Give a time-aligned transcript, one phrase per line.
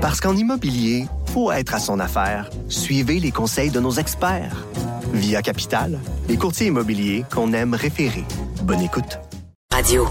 [0.00, 2.48] Parce qu'en immobilier, faut être à son affaire.
[2.68, 4.64] Suivez les conseils de nos experts.
[5.12, 8.24] Via Capital, les courtiers immobiliers qu'on aime référer.
[8.62, 9.18] Bonne écoute.
[9.70, 10.06] Radio.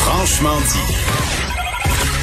[0.00, 0.94] Franchement dit.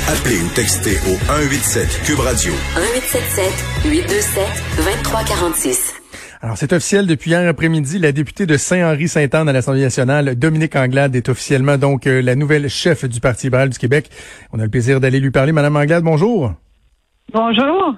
[0.10, 2.54] Appelez ou textez au 187 Cube Radio.
[2.76, 3.52] 1877
[3.86, 4.48] 827
[4.78, 5.94] 2346.
[6.40, 7.98] Alors, c'est officiel depuis hier après-midi.
[7.98, 12.70] La députée de Saint-Henri-Sainte-Anne à l'Assemblée nationale, Dominique Anglade, est officiellement donc euh, la nouvelle
[12.70, 14.10] chef du Parti libéral du Québec.
[14.54, 15.52] On a le plaisir d'aller lui parler.
[15.52, 16.54] Madame Anglade, bonjour.
[17.34, 17.96] Bonjour.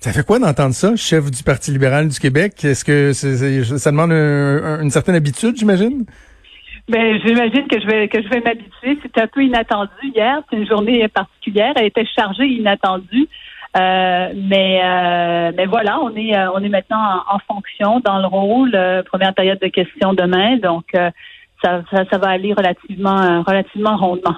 [0.00, 2.64] Ça fait quoi d'entendre ça, chef du Parti libéral du Québec?
[2.64, 6.06] Est-ce que ça demande une certaine habitude, j'imagine?
[6.88, 8.98] Ben, j'imagine que je vais que je vais m'habituer.
[9.00, 10.42] C'était un peu inattendu hier.
[10.50, 11.72] C'est une journée particulière.
[11.76, 13.28] Elle était chargée, inattendue.
[13.76, 18.26] Euh, mais euh, mais voilà, on est euh, on est maintenant en, fonction dans le
[18.26, 18.76] rôle.
[19.06, 20.86] première période de questions demain, donc
[21.62, 24.36] ça, ça, va aller relativement relativement rondement.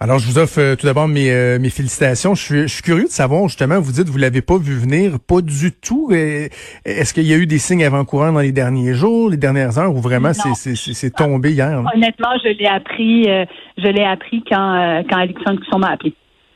[0.00, 2.34] Alors, je vous offre tout d'abord mes, mes félicitations.
[2.34, 4.76] Je suis, je suis curieux de savoir, justement, vous dites que vous l'avez pas vu
[4.76, 6.10] venir, pas du tout.
[6.12, 9.94] Est-ce qu'il y a eu des signes avant-courants dans les derniers jours, les dernières heures,
[9.94, 11.82] ou vraiment c'est tombé hier?
[11.94, 13.24] Honnêtement, je l'ai appris,
[13.78, 16.14] je l'ai appris quand, quand Alexandre Cusson m'a appelé.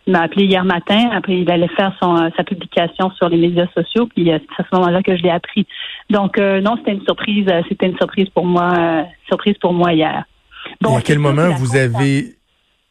[0.09, 1.11] Il m'a appelé hier matin.
[1.12, 4.06] Après, il allait faire son, euh, sa publication sur les médias sociaux.
[4.06, 5.67] Puis euh, c'est à ce moment-là que je l'ai appris.
[6.09, 7.47] Donc euh, non, c'était une surprise.
[7.69, 9.05] C'était une surprise pour moi.
[9.28, 10.25] surprise pour moi hier.
[10.81, 12.37] Bon, à quel moment vous avez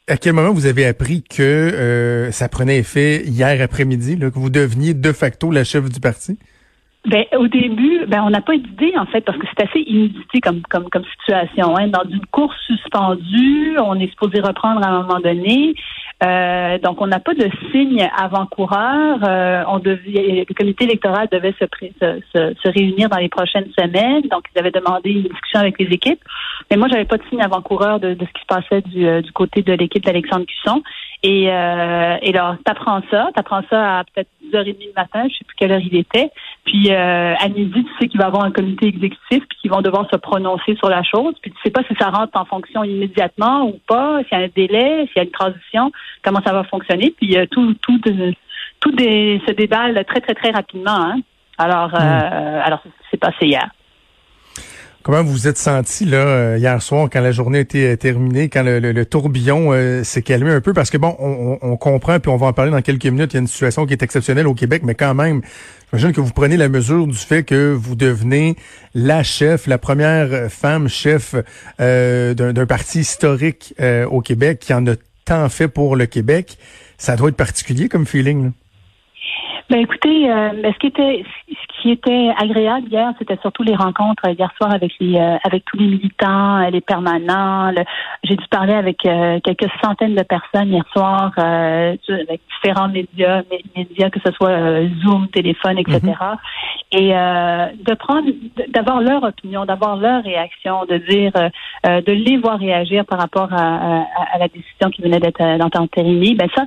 [0.07, 4.93] à quel moment vous avez appris que ça prenait effet hier après-midi, que vous deveniez
[4.93, 6.37] de facto la chef du parti?
[7.07, 10.41] Ben, au début, ben, on n'a pas d'idée, en fait, parce que c'est assez inédité
[10.41, 11.77] comme, comme, comme situation.
[11.77, 11.87] Hein.
[11.87, 15.73] Dans une course suspendue, on est supposé reprendre à un moment donné.
[16.23, 19.19] Euh, donc, on n'a pas de signe avant-coureur.
[19.23, 21.65] Euh, le comité électoral devait se,
[22.01, 24.23] se, se, réunir dans les prochaines semaines.
[24.23, 26.21] Donc, ils avaient demandé une discussion avec les équipes.
[26.71, 29.21] Mais moi, j'avais pas de signe avant-coureur de, de, ce qui se passait du, euh,
[29.21, 30.81] du côté de l'équipe d'Alexandre Cusson.
[31.21, 35.45] Et, euh, et alors, t'apprends ça, t'apprends ça à peut-être 10h30 du matin, je sais
[35.45, 36.31] plus quelle heure il était.
[36.67, 39.71] Puis euh, à midi, tu sais qu'il va y avoir un comité exécutif, puis qu'ils
[39.71, 41.33] vont devoir se prononcer sur la chose.
[41.41, 44.43] Puis tu sais pas si ça rentre en fonction immédiatement ou pas, s'il y a
[44.43, 45.91] un délai, s'il y a une transition,
[46.23, 47.15] comment ça va fonctionner.
[47.17, 48.01] Puis euh, tout, tout,
[48.81, 50.91] tout des, se déballe très, très, très rapidement.
[50.91, 51.21] Hein.
[51.57, 52.61] Alors, euh, hmm.
[52.65, 53.69] alors c'est passé hier.
[55.07, 58.63] Comment vous vous êtes senti là euh, hier soir quand la journée était terminée, quand
[58.65, 60.73] le, tourbillon euh, s'est calmé un peu?
[60.73, 63.37] Parce que bon, on, comprend, puis on va en parler dans quelques minutes, il y
[63.37, 65.43] a une situation qui est exceptionnelle au Québec, mais quand même,
[65.93, 68.57] j'imagine que vous prenez la mesure du fait que vous devenez
[68.93, 71.35] la chef, la première femme chef
[71.79, 73.75] euh, d'un parti historique
[74.11, 76.57] au Québec qui en a tant fait pour le Québec.
[76.97, 78.43] Ça doit être particulier comme feeling.
[78.43, 78.49] Là.
[79.69, 84.23] Ben écoutez, euh, ce qui était ce qui était agréable hier, c'était surtout les rencontres
[84.25, 87.73] euh, hier soir avec les euh, avec tous les militants, les permanents.
[88.23, 93.41] J'ai dû parler avec quelques centaines de personnes hier soir avec différents médias,
[93.75, 96.01] médias que ce soit Zoom, téléphone, etc.
[96.93, 97.83] Et mm-hmm.
[97.83, 98.29] de prendre,
[98.69, 101.31] d'avoir leur opinion, d'avoir leur réaction, de dire,
[101.83, 104.03] de les voir réagir par rapport à,
[104.33, 105.41] à, la décision qui venait d'être
[105.77, 106.35] entérinée.
[106.35, 106.65] Ben ça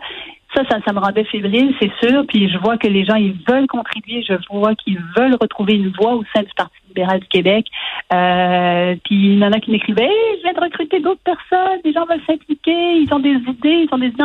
[0.54, 2.24] ça, ça, ça me rendait fébrile, c'est sûr.
[2.26, 4.22] Puis je vois que les gens, ils veulent contribuer.
[4.26, 7.66] Je vois qu'ils veulent retrouver une voix au sein du Parti libéral du Québec.
[8.12, 11.92] Euh, puis il y en a qui m'écrivaient je viens de recruter d'autres personnes, les
[11.92, 14.24] gens veulent s'impliquer, ils ont des idées, ils ont des idées.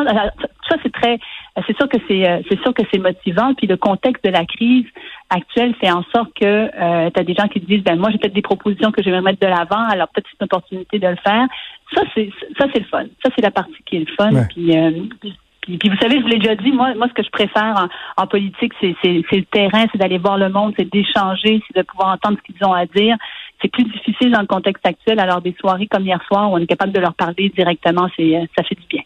[0.69, 1.19] ça, c'est très,
[1.67, 3.53] c'est sûr que c'est, euh, c'est sûr que c'est motivant.
[3.53, 4.85] Puis le contexte de la crise
[5.29, 8.09] actuelle fait en sorte que euh, tu as des gens qui te disent, ben moi
[8.11, 10.99] j'ai peut-être des propositions que je vais mettre de l'avant, alors peut-être c'est une opportunité
[10.99, 11.47] de le faire.
[11.93, 13.05] Ça, c'est ça, c'est le fun.
[13.23, 14.31] Ça, c'est la partie qui est le fun.
[14.49, 15.37] Puis, euh, puis,
[15.67, 17.87] vous savez, je vous l'ai déjà dit, moi, moi, ce que je préfère
[18.17, 22.09] en, politique, c'est, le terrain, c'est d'aller voir le monde, c'est d'échanger, c'est de pouvoir
[22.13, 23.15] entendre ce qu'ils ont à dire.
[23.61, 25.19] C'est plus difficile dans le contexte actuel.
[25.19, 28.47] Alors des soirées comme hier soir, où on est capable de leur parler directement, c'est
[28.57, 29.01] ça fait du bien.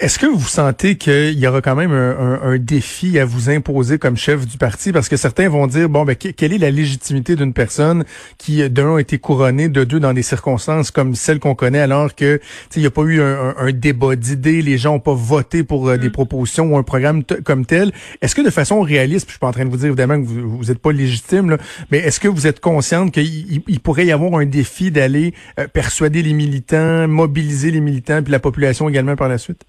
[0.00, 4.16] Est-ce que vous sentez qu'il y aura quand même un, défi à vous imposer comme
[4.16, 4.92] chef du parti?
[4.92, 8.04] Parce que certains vont dire, bon, ben, quelle est la légitimité d'une personne
[8.38, 12.14] qui, d'un, a été couronnée, de deux, dans des circonstances comme celles qu'on connaît, alors
[12.14, 12.40] que,
[12.76, 15.98] il n'y a pas eu un, débat d'idées, les gens n'ont pas voté pour euh,
[15.98, 16.12] des mm.
[16.12, 17.92] propositions ou un programme comme tel.
[18.22, 20.18] Est-ce que de façon réaliste, puis je suis pas en train de vous dire évidemment
[20.18, 21.58] que vous n'êtes pas légitime, là,
[21.90, 26.22] mais est-ce que vous êtes consciente qu'il pourrait y avoir un défi d'aller euh, persuader
[26.22, 29.66] les militants, mobiliser les militants, puis la population également par la suite?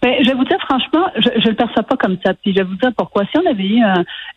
[0.00, 2.32] Ben, je vais vous dire franchement, je ne le perçois pas comme ça.
[2.34, 3.24] Puis je vais vous dire pourquoi.
[3.24, 3.82] Si on avait eu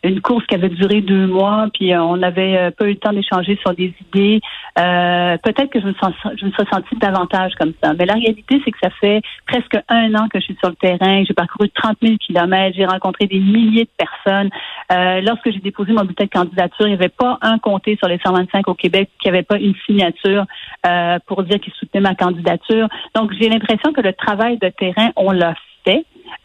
[0.02, 2.96] une course qui avait duré deux mois, puis euh, on n'avait euh, pas eu le
[2.96, 4.40] temps d'échanger sur des idées,
[4.78, 7.92] euh, peut-être que je me, sens, je me serais sentie davantage comme ça.
[7.94, 10.76] Mais la réalité, c'est que ça fait presque un an que je suis sur le
[10.76, 11.22] terrain.
[11.24, 12.76] J'ai parcouru 30 000 kilomètres.
[12.76, 14.50] J'ai rencontré des milliers de personnes.
[14.90, 18.08] Euh, lorsque j'ai déposé mon bulletin de candidature, il n'y avait pas un comté sur
[18.08, 20.46] les 125 au Québec qui n'avait pas une signature
[20.86, 22.88] euh, pour dire qu'il soutenait ma candidature.
[23.14, 25.51] Donc, j'ai l'impression que le travail de terrain, on l'a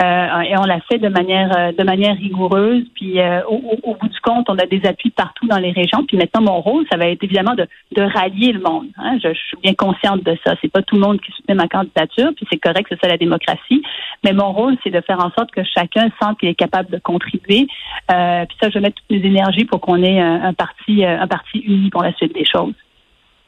[0.01, 2.83] Euh, et on l'a fait de manière euh, rigoureuse.
[2.93, 6.05] Puis euh, au, bout du compte, on a des appuis partout dans les régions.
[6.07, 7.67] Puis maintenant, mon rôle, ça va être évidemment de,
[8.01, 8.87] rallier le monde.
[8.97, 9.17] Hein.
[9.23, 10.55] Je, suis bien consciente de ça.
[10.61, 13.17] C'est pas tout le monde qui soutient ma candidature, puis c'est correct, c'est ça la
[13.17, 13.81] démocratie.
[14.23, 16.99] Mais mon rôle, c'est de faire en sorte que chacun sente qu'il est capable de
[16.99, 17.67] contribuer.
[18.07, 21.59] Puis ça, je vais mettre toutes mes énergies pour qu'on ait un, parti un parti
[21.59, 22.73] uni pour la suite des choses.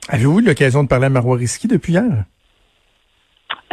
[0.07, 2.25] Avez-vous eu l'occasion de parler à Marois Risky depuis hier?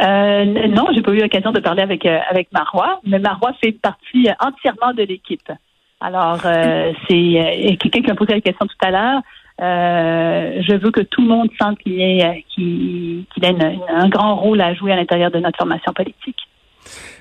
[0.01, 3.71] Euh, non, j'ai pas eu l'occasion de parler avec euh, avec Marois, mais Marois fait
[3.71, 5.51] partie euh, entièrement de l'équipe.
[5.99, 9.21] Alors, euh, c'est quelqu'un qui a posé la question tout à l'heure.
[9.59, 12.05] je veux que tout le monde sente qu'il
[12.49, 13.49] qu'il a
[13.89, 16.46] un grand rôle à jouer à l'intérieur de notre formation politique.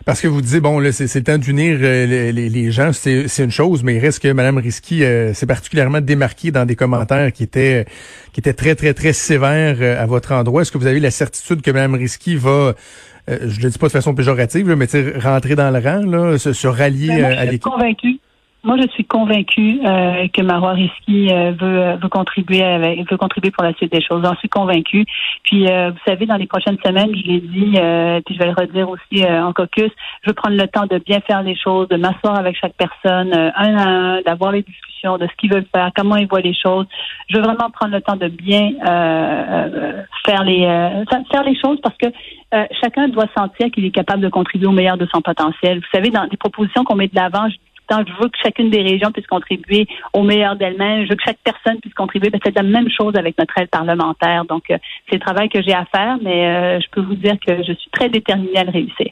[0.06, 3.26] Parce que vous disiez, bon, là, c'est le temps d'unir euh, les, les, gens, c'est
[3.40, 7.32] une chose, mais il reste que Mme Risky euh, s'est particulièrement démarquée dans des commentaires
[7.32, 7.86] qui étaient
[8.32, 10.62] qui étaient très, très, très sévères euh, à votre endroit.
[10.62, 12.76] Est-ce que vous avez la certitude que Mme Risky va,
[13.26, 14.86] je ne le dis pas de façon péjorative, mais
[15.18, 17.64] rentrer dans le rang, là, se, rallier à l'équipe?
[18.66, 23.16] Moi, je suis convaincue euh, que Marois Risky euh, veut, euh, veut contribuer avec, veut
[23.16, 24.24] contribuer pour la suite des choses.
[24.24, 25.06] J'en suis convaincue.
[25.44, 27.78] Puis, vous savez, dans les prochaines semaines, je l'ai dit,
[28.24, 29.90] puis je vais le redire aussi en caucus,
[30.22, 33.32] je veux prendre le temps de bien faire les choses, de m'asseoir avec chaque personne,
[33.32, 36.54] un à un, d'avoir les discussions de ce qu'ils veulent faire, comment ils voient les
[36.54, 36.86] choses.
[37.28, 38.72] Je veux vraiment prendre le temps de bien
[40.24, 40.62] faire les
[41.30, 42.08] faire les choses parce que
[42.82, 45.78] chacun doit sentir qu'il est capable de contribuer au meilleur de son potentiel.
[45.78, 47.56] Vous savez, dans les propositions qu'on met de l'avant, je
[47.90, 51.04] je veux que chacune des régions puisse contribuer au meilleur d'elle-même.
[51.04, 52.30] Je veux que chaque personne puisse contribuer.
[52.44, 54.44] C'est la même chose avec notre aide parlementaire.
[54.44, 54.78] Donc, euh,
[55.08, 57.72] c'est le travail que j'ai à faire, mais euh, je peux vous dire que je
[57.72, 59.10] suis très déterminée à le réussir.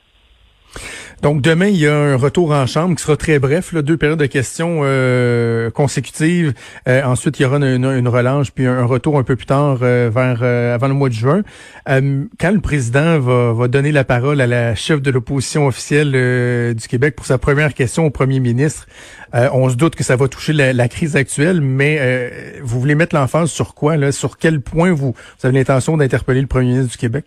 [1.22, 3.96] Donc demain, il y a un retour en chambre qui sera très bref, là, deux
[3.96, 6.52] périodes de questions euh, consécutives.
[6.88, 10.10] Euh, ensuite, il y aura une, relâche, puis un, retour un peu plus tard euh,
[10.12, 11.42] vers avant le mois de juin.
[11.86, 17.16] quand le président va, donner la parole à la chef de l'opposition officielle du Québec
[17.16, 18.86] pour sa première question au premier ministre,
[19.32, 23.50] on se doute que ça va toucher la, crise actuelle, mais vous voulez mettre l'emphase
[23.50, 24.12] sur quoi là?
[24.12, 27.26] Sur quel point vous, vous avez l'intention d'interpeller le premier ministre du Québec?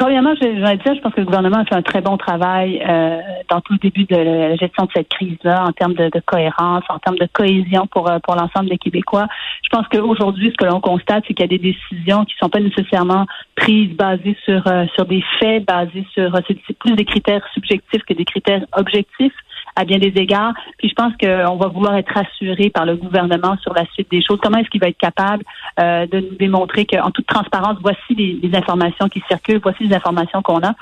[0.00, 2.82] Premièrement, je, je, dire, je pense que le gouvernement a fait un très bon travail
[2.88, 3.20] euh,
[3.50, 6.98] dans tout le début de la gestion de cette crise-là, en termes de, cohérence, en
[6.98, 9.26] termes de cohésion pour euh, pour l'ensemble des Québécois.
[9.62, 12.48] Je pense qu'aujourd'hui, ce que l'on constate, c'est qu'il y a des décisions qui sont
[12.48, 13.26] pas nécessairement
[13.56, 18.14] prises basées sur euh, sur des faits, basées sur c'est plus des critères subjectifs que
[18.14, 19.34] des critères objectifs
[19.80, 20.52] à bien des égards.
[20.78, 24.22] Puis je pense qu'on va vouloir être rassuré par le gouvernement sur la suite des
[24.22, 24.38] choses.
[24.42, 25.42] Comment est-ce qu'il va être capable
[25.80, 30.42] euh, de nous démontrer qu'en toute transparence, voici les, informations qui circulent, voici les informations
[30.42, 30.74] qu'on a.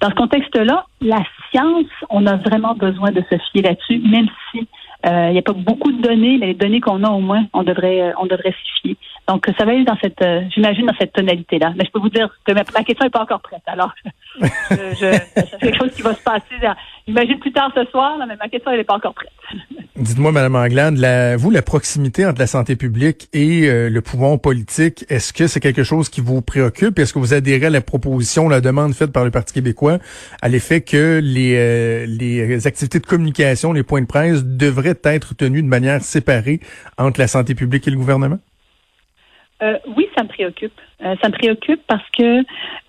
[0.00, 4.66] Dans ce contexte-là, la science, on a vraiment besoin de se fier là-dessus, même si
[5.06, 7.44] euh, il n'y a pas beaucoup de données, mais les données qu'on a au moins,
[7.52, 8.96] on devrait, on devrait s'y fier.
[9.28, 11.72] Donc, ça va aller dans cette, euh, j'imagine, dans cette tonalité-là.
[11.76, 13.62] Mais je peux vous dire que ma, question n'est pas encore prête.
[13.66, 13.92] Alors,
[14.40, 16.56] c'est quelque chose qui va se passer.
[17.10, 19.32] J'imagine plus tard ce soir, mais ma question n'est pas encore prête.
[19.96, 25.04] Dites-moi, Madame Anglade, la, vous, la proximité entre la santé publique et le pouvoir politique,
[25.08, 27.00] est-ce que c'est quelque chose qui vous préoccupe?
[27.00, 29.98] Est-ce que vous adhérez à la proposition, la demande faite par le Parti québécois
[30.40, 35.62] à l'effet que les, les activités de communication, les points de presse devraient être tenu
[35.62, 36.60] de manière séparée
[36.96, 38.38] entre la santé publique et le gouvernement?
[39.62, 40.72] Euh, oui, ça me préoccupe.
[41.04, 42.40] Euh, ça me préoccupe parce que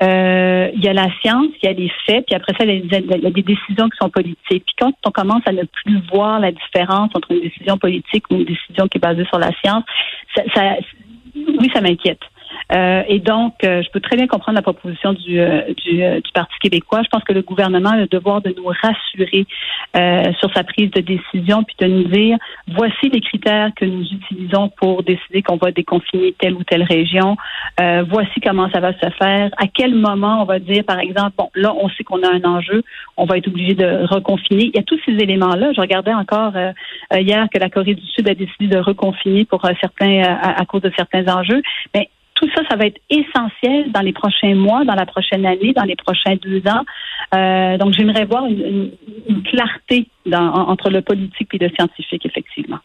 [0.04, 2.86] euh, il y a la science, il y a les faits, puis après ça, il
[2.86, 4.66] y, a des décisions qui sont politiques.
[4.66, 8.36] Puis quand on commence à ne plus voir la différence entre une décision politique ou
[8.36, 9.84] une décision qui est basée sur la science,
[10.36, 10.78] ça
[11.36, 12.22] oui, ça m'inquiète.
[12.74, 16.32] Euh, et donc, euh, je peux très bien comprendre la proposition du, euh, du, du,
[16.34, 17.02] Parti québécois.
[17.04, 19.46] Je pense que le gouvernement a le devoir de nous rassurer
[20.40, 22.38] sur sa prise de décision, puis de nous dire
[22.70, 27.36] voici les critères que nous utilisons pour décider qu'on va déconfiner telle ou telle région.
[28.08, 29.50] voici comment ça va se faire.
[29.58, 32.44] À quel moment on va dire, par exemple, bon, là, on sait qu'on a un
[32.46, 32.84] enjeu,
[33.18, 34.72] on va être obligé de reconfiner.
[34.74, 35.74] Il y a tous ces éléments-là.
[35.74, 36.54] Je regardais encore
[37.14, 40.82] hier que la Corée du Sud a décidé de reconfiner pour certains à, à, cause
[40.82, 41.62] de certains enjeux.
[41.94, 42.10] Mais
[42.42, 45.84] tout ça, ça va être essentiel dans les prochains mois, dans la prochaine année, dans
[45.84, 46.84] les prochains deux ans.
[47.36, 48.92] Euh, donc, j'aimerais voir une,
[49.44, 52.80] clarté entre le politique et le scientifique, effectivement.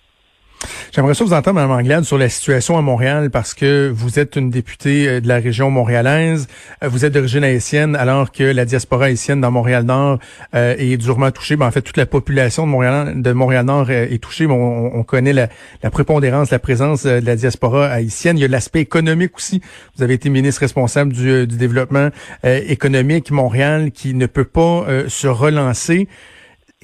[0.92, 4.36] J'aimerais ça vous entendre, Mme Anglade, sur la situation à Montréal parce que vous êtes
[4.36, 6.48] une députée euh, de la région montréalaise.
[6.82, 10.18] Euh, vous êtes d'origine haïtienne alors que la diaspora haïtienne dans Montréal-Nord
[10.54, 11.56] euh, est durement touchée.
[11.56, 14.46] Ben, en fait, toute la population de Montréal, de Montréal-Nord est touchée.
[14.46, 15.48] on, on, connaît la,
[15.90, 18.38] prépondérance, la présence de la diaspora haïtienne.
[18.38, 19.60] Il y a l'aspect économique aussi.
[19.96, 22.08] Vous avez été ministre responsable du développement
[22.42, 26.08] économique Montréal qui ne peut pas se relancer.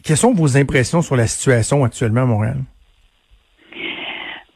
[0.02, 2.58] Quelles sont vos impressions sur la situation actuellement à Montréal?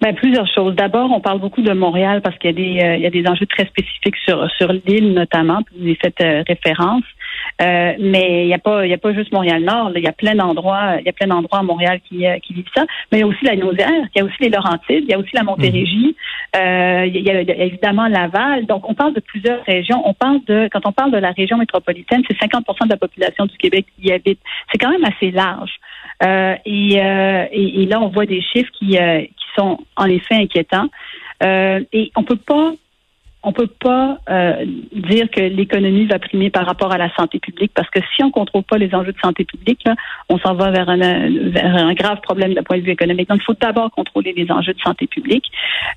[0.07, 0.77] Ben, plusieurs choses.
[0.77, 3.11] D'abord, on parle beaucoup de Montréal parce qu'il y a des, euh, il y a
[3.11, 7.03] des enjeux très spécifiques sur, sur l'île notamment, vous y faites euh, référence.
[7.61, 9.91] Euh, mais il n'y a pas, il y a pas juste Montréal-Nord.
[9.97, 12.71] Il y a plein d'endroits, il y a plein d'endroits à Montréal qui, qui vivent
[12.73, 12.85] ça.
[13.11, 15.15] Mais il y a aussi la Naudière, il y a aussi les Laurentides, il y
[15.15, 16.15] a aussi la Montérégie,
[16.55, 17.07] mhm.
[17.07, 18.67] il, y a, il, y a, évidemment Laval.
[18.67, 20.03] Donc, on parle de plusieurs régions.
[20.05, 23.47] On parle de, quand on parle de la région métropolitaine, c'est 50% de la population
[23.47, 24.39] du Québec qui y habite.
[24.71, 25.73] C'est quand même assez large.
[26.23, 28.97] et, et, et, là, on voit des chiffres qui,
[29.57, 30.89] sont en effet inquiétants.
[31.43, 32.73] Euh, et on peut pas
[33.43, 37.71] on peut pas euh, dire que l'économie va primer par rapport à la santé publique
[37.77, 39.85] parce que si on contrôle pas les enjeux de santé publique,
[40.29, 43.29] on s'en va vers un, vers un grave problème d'un point de vue économique.
[43.29, 45.45] Donc, il faut d'abord contrôler les enjeux de santé publique.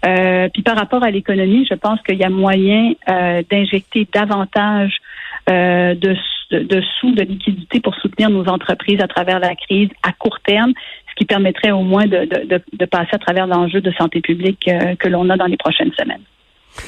[0.06, 2.94] Euh, puis par rapport à l'économie, je pense qu'il y a moyen
[3.50, 5.00] d'injecter davantage
[5.48, 6.16] de,
[6.52, 10.74] de sous, de liquidités pour soutenir nos entreprises à travers la crise à court terme
[11.20, 14.96] qui permettrait au moins de, de, de passer à travers l'enjeu de santé publique euh,
[14.96, 16.22] que l'on a dans les prochaines semaines.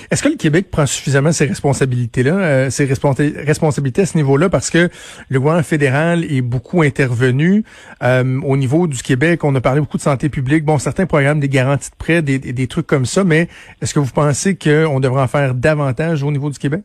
[0.10, 4.70] Est-ce que le Québec prend suffisamment ses responsabilités-là, euh, ses responsabilités à ce niveau-là, parce
[4.70, 4.89] que
[5.27, 7.65] le gouvernement fédéral est beaucoup intervenu
[8.01, 9.43] euh, au niveau du Québec.
[9.43, 12.39] On a parlé beaucoup de santé publique, bon, certains programmes, des garanties de prêt, des,
[12.39, 13.50] des trucs comme ça, mais
[13.81, 16.84] est-ce que vous pensez qu'on devrait en faire davantage au niveau du Québec?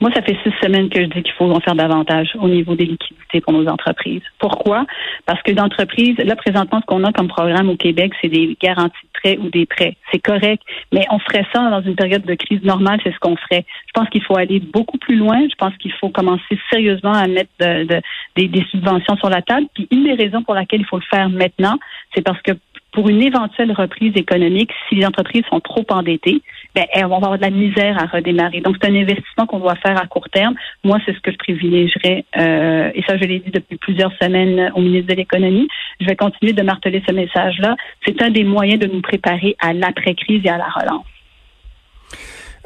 [0.00, 2.76] Moi, ça fait six semaines que je dis qu'il faut en faire davantage au niveau
[2.76, 4.22] des liquidités pour nos entreprises.
[4.38, 4.86] Pourquoi?
[5.26, 8.94] Parce que d'entreprise, là, présentement, ce qu'on a comme programme au Québec, c'est des garanties
[9.02, 9.96] de prêts ou des prêts.
[10.12, 10.62] C'est correct,
[10.92, 13.64] mais on ferait ça dans une période de crise normale, c'est ce qu'on ferait.
[13.88, 15.40] Je pense qu'il faut aller beaucoup plus loin.
[15.50, 18.00] Je pense qu'il faut commencer sérieusement à mettre de,
[18.36, 19.66] des, des subventions sur la table.
[19.74, 21.76] Puis une des raisons pour laquelle il faut le faire maintenant,
[22.14, 22.52] c'est parce que
[22.92, 26.40] pour une éventuelle reprise économique, si les entreprises sont trop endettées,
[26.74, 28.60] ben, elles vont avoir de la misère à redémarrer.
[28.60, 30.54] Donc, c'est un investissement qu'on doit faire à court terme.
[30.84, 34.70] Moi, c'est ce que je privilégierais, euh, et ça, je l'ai dit depuis plusieurs semaines
[34.74, 35.68] au ministre de l'Économie.
[36.00, 37.76] Je vais continuer de marteler ce message-là.
[38.06, 41.04] C'est un des moyens de nous préparer à l'après-crise et à la relance.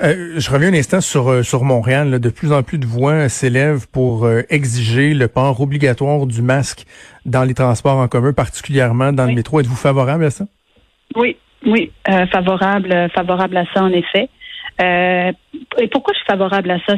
[0.00, 2.18] Euh, je reviens un instant sur, euh, sur Montréal.
[2.18, 6.85] De plus en plus de voix s'élèvent pour euh, exiger le port obligatoire du masque
[7.26, 9.61] dans les transports en commun, particulièrement dans le métro.
[9.61, 10.47] Êtes-vous favorable à ça?
[11.14, 11.90] Oui, oui,
[12.33, 14.28] favorable, favorable à ça, en effet.
[14.81, 16.97] et pourquoi je suis favorable à ça?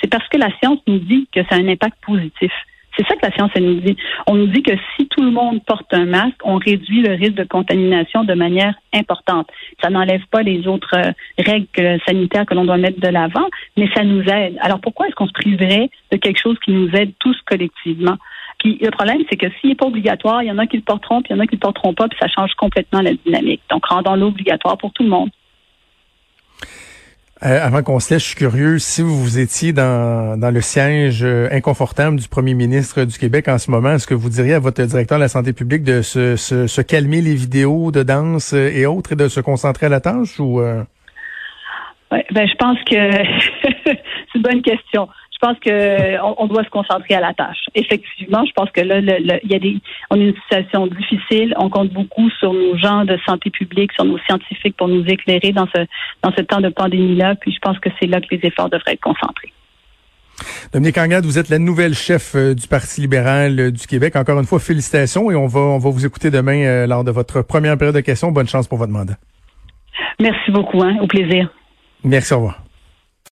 [0.00, 2.52] C'est parce que la science nous dit que ça a un impact positif.
[2.96, 3.96] C'est ça que la science elle nous dit.
[4.26, 7.34] On nous dit que si tout le monde porte un masque, on réduit le risque
[7.34, 9.48] de contamination de manière importante.
[9.82, 13.88] Ça n'enlève pas les autres euh, règles sanitaires que l'on doit mettre de l'avant, mais
[13.94, 14.56] ça nous aide.
[14.60, 18.16] Alors pourquoi est-ce qu'on se priverait de quelque chose qui nous aide tous collectivement?
[18.66, 20.82] Puis le problème, c'est que s'il n'est pas obligatoire, il y en a qui le
[20.82, 23.12] porteront, puis il y en a qui le porteront pas, puis ça change complètement la
[23.14, 23.62] dynamique.
[23.70, 25.30] Donc rendons-le obligatoire pour tout le monde.
[27.44, 31.22] Euh, avant qu'on se laisse, je suis curieux, si vous étiez dans, dans le siège
[31.22, 34.58] euh, inconfortable du premier ministre du Québec en ce moment, est-ce que vous diriez à
[34.58, 38.72] votre directeur de la santé publique de se, se, calmer les vidéos de danse euh,
[38.74, 40.60] et autres et de se concentrer à la tâche ou
[42.10, 42.94] ben, je pense que
[43.84, 47.66] c'est une bonne question je pense qu'on on doit se concentrer à la tâche.
[47.74, 49.76] Effectivement, je pense que là, il y a des,
[50.10, 51.54] on a une situation difficile.
[51.58, 55.52] On compte beaucoup sur nos gens de santé publique, sur nos scientifiques pour nous éclairer
[55.52, 55.84] dans ce
[56.22, 57.34] dans ce temps de pandémie-là.
[57.36, 59.52] Puis je pense que c'est là que les efforts devraient être concentrés.
[60.72, 64.16] Dominique Angade, vous êtes la nouvelle chef euh, du Parti libéral euh, du Québec.
[64.16, 67.10] Encore une fois, félicitations et on va on va vous écouter demain euh, lors de
[67.10, 68.32] votre première période de questions.
[68.32, 69.16] Bonne chance pour votre mandat.
[70.20, 71.50] Merci beaucoup, hein, au plaisir.
[72.04, 72.65] Merci, au revoir.